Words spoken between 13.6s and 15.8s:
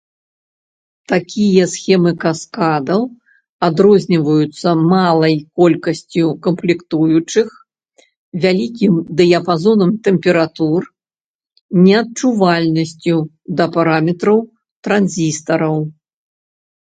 да параметраў транзістараў.